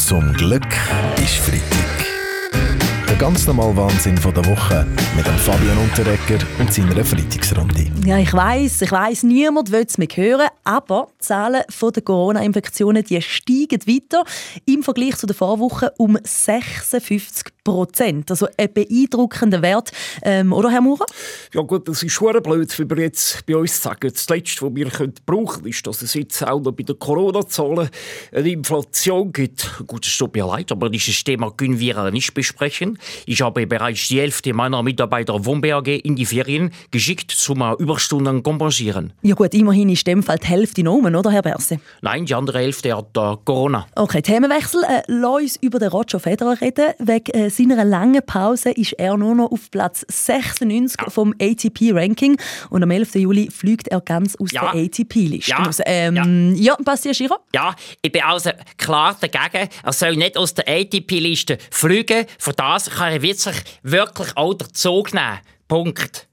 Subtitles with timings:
[0.00, 0.66] Zum Glück
[1.22, 2.06] ist Freitag.
[3.06, 7.86] Der ganz normale Wahnsinn von der Woche mit dem Fabian Unterrecker und seiner Freitagsrunde.
[8.04, 11.62] Ja, ich weiß, ich weiß, niemand will es mehr hören, aber die Zahlen
[11.94, 14.24] der Corona-Infektionen steigen weiter.
[14.64, 18.30] Im Vergleich zu der Vorwoche um 56 Prozent.
[18.30, 19.92] Also ein beeindruckender Wert,
[20.22, 21.06] ähm, oder Herr Maurer?
[21.54, 24.10] Ja gut, das ist schon blöd, wie wir jetzt bei uns sagen.
[24.12, 27.88] Das Letzte, was wir können brauchen ist, dass es jetzt auch noch bei den Corona-Zahlen
[28.32, 29.68] eine Inflation gibt.
[29.86, 32.98] Gut, es tut mir leid, aber dieses Thema können wir nicht besprechen.
[33.26, 38.42] Ich habe bereits die Hälfte meiner Mitarbeiter vom BAG in die Ferien geschickt, zum Überstunden
[38.42, 39.12] kompensieren.
[39.22, 41.80] Ja gut, immerhin ist in dem Fall die Hälfte genommen, oder Herr Berse?
[42.02, 43.86] Nein, die andere Hälfte hat äh, Corona.
[43.94, 44.82] Okay, Themenwechsel.
[44.84, 46.94] Äh, lass uns über den Roger Federer reden.
[46.98, 51.10] Wegen äh, seiner langen Pause ist er nur noch auf Platz 96 ja.
[51.10, 53.16] vom ATP-Ranking und am 11.
[53.16, 54.72] Juli fliegt er ganz aus ja.
[54.72, 55.50] der ATP-Liste.
[55.50, 55.58] Ja.
[55.58, 56.72] Also, ähm, ja.
[56.72, 57.36] ja, Bastien Giro?
[57.54, 59.68] Ja, ich bin also klar dagegen.
[59.82, 62.26] Er soll nicht aus der ATP-Liste fliegen.
[62.38, 65.38] Von das kann er wirklich, wirklich auch den Zug nehmen.
[65.68, 66.28] Punkt.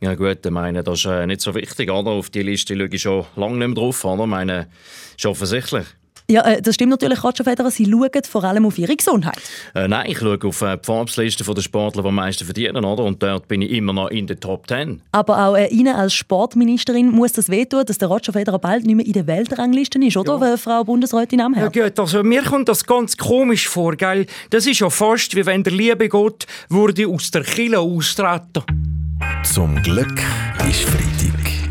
[0.00, 2.12] Ja gut, ich meine, das ist äh, nicht so wichtig, oder?
[2.12, 4.22] Auf die Liste schaue ich schon lange nicht mehr drauf, oder?
[4.22, 4.68] Ich meine,
[5.16, 5.86] ist offensichtlich.
[6.30, 7.70] Ja, äh, das stimmt natürlich, Roger Federer.
[7.70, 9.40] Sie schauen vor allem auf ihre Gesundheit.
[9.74, 13.04] Äh, nein, ich schaue auf äh, die Forbes-Liste der Sportler, die am meisten verdienen, oder?
[13.04, 15.00] Und dort bin ich immer noch in den Top 10.
[15.12, 18.96] Aber auch äh, Ihnen als Sportministerin muss das wehtun, dass der Roger Federer bald nicht
[18.96, 20.56] mehr in der Weltrangliste ist, oder, ja.
[20.58, 24.26] Frau Bundesrätin am Ja gut, also mir kommt das ganz komisch vor, gell?
[24.50, 28.64] Das ist ja fast, wie wenn der liebe Gott würde aus der Kille austreten.
[29.44, 30.20] Zum Glück
[30.68, 31.67] ist Freitag.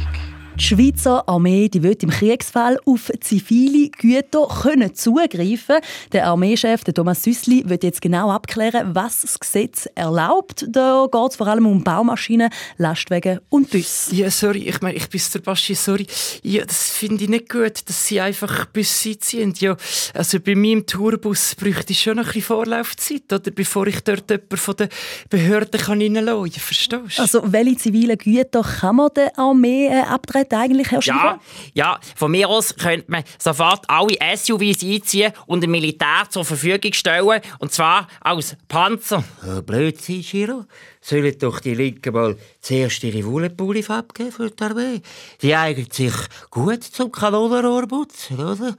[0.59, 5.75] Die Schweizer Armee die wird im Kriegsfall auf zivile Güter können zugreifen
[6.13, 10.65] Der Armeechef der Thomas Süssli wird jetzt genau abklären, was das Gesetz erlaubt.
[10.67, 14.15] Da geht es vor allem um Baumaschinen, Lastwagen und Busse.
[14.15, 16.07] Ja, sorry, ich meine, ich bin der Baschi, sorry.
[16.41, 19.53] Ja, das finde ich nicht gut, dass sie einfach Busse ziehen.
[19.59, 19.77] Ja,
[20.15, 24.57] also bei meinem Tourbus bräuchte ich schon ein bisschen Vorlaufzeit, oder, bevor ich dort jemanden
[24.57, 24.89] von der
[25.29, 26.61] Behörden kann reinlassen kann.
[26.61, 27.21] Verstehst du?
[27.21, 30.46] Also, welche zivilen Güter kann man der Armee äh, abtreten?
[30.51, 31.39] Dort eigentlich, Herr Ja,
[31.73, 36.93] ja, von mir aus könnte man sofort alle SUVs einziehen und dem Militär zur Verfügung
[36.93, 37.41] stellen.
[37.59, 39.23] Und zwar als Panzer.
[39.45, 40.65] Oh, Blödsinn, Giro.
[41.01, 45.01] Sollen doch die Linken mal zuerst ihre Wollenpullis abgeben für die Armee?
[45.41, 46.13] Die eignet sich
[46.49, 48.75] gut zum Kanonenrohr putzen, oder?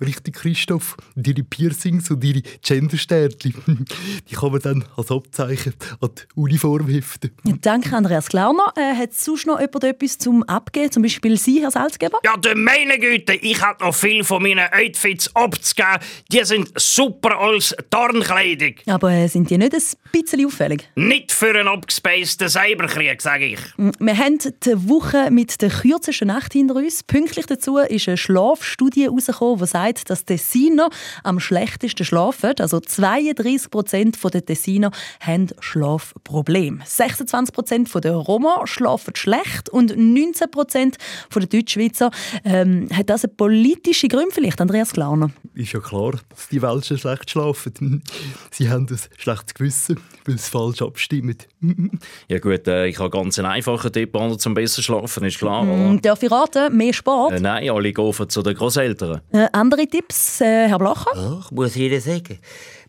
[0.00, 0.96] Richtig, Christoph.
[1.16, 3.54] Und ihre Piercings und ihre Gendersternchen,
[4.30, 7.32] die kann man dann als Abzeichen an die Uniform heften.
[7.44, 8.72] Ja, danke, Andreas Klauner.
[8.76, 10.90] Äh, hat sonst noch jemand etwas zum Abgeben?
[10.92, 12.18] Zum Beispiel Sie, Herr Salzgeber?
[12.24, 15.98] Ja, du meine Güte, ich habe noch viel von meinen Outfits abzugeben.
[16.30, 18.74] Die sind super als Tarnkleidung.
[18.86, 20.88] Aber äh, sind die nicht ein bisschen auffällig?
[20.94, 23.60] Nicht für einen abgespaceden Cyberkrieg, sage ich.
[23.76, 27.02] Mm, wir haben die Woche mit der kürzesten Nacht hinter uns.
[27.02, 30.90] Pünktlich dazu ist eine Schlafstudie herausgekommen, die sagt, dass Tessiner
[31.24, 32.54] am schlechtesten schlafen.
[32.58, 34.90] Also 32 Prozent der Tessiner
[35.20, 36.80] haben Schlafprobleme.
[36.84, 40.96] 26 Prozent der Roma schlafen schlecht und 19 Prozent
[41.34, 42.10] der Deutschschweizer
[42.44, 45.30] ähm, hat das eine politische Gründe vielleicht, Andreas Glauner?
[45.54, 48.02] Ist ja klar, dass die Welschen schlecht schlafen.
[48.50, 51.36] Sie haben ein schlechtes Gewissen, weil sie falsch abstimmen.
[52.28, 55.64] ja gut, äh, ich habe ganz einen einfachen Tipp, zum besser schlafen, ist klar.
[55.64, 56.76] Mm, darf ich raten?
[56.76, 57.34] Mehr Sport?
[57.34, 59.20] Äh, nein, alle gehen zu den Großeltern.
[59.32, 61.10] Äh, andere Tipps, äh, Herr Blacher?
[61.14, 62.38] Ach, muss ich Ihnen sagen.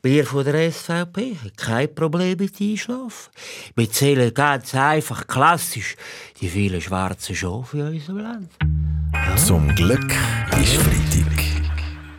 [0.05, 3.31] Wir von der SVP haben kein Problem mit Einschlafen.
[3.73, 5.95] Wir zählen ganz einfach klassisch
[6.41, 8.49] die vielen schwarzen Schafe in unserem Land.
[9.13, 9.37] Ja.
[9.37, 10.13] Zum Glück
[10.61, 11.62] ist Freitag.